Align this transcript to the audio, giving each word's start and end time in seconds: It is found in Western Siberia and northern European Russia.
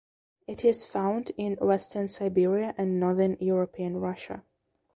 It 0.47 0.65
is 0.65 0.83
found 0.83 1.31
in 1.37 1.59
Western 1.61 2.07
Siberia 2.07 2.73
and 2.75 2.99
northern 2.99 3.37
European 3.39 3.97
Russia. 3.97 4.43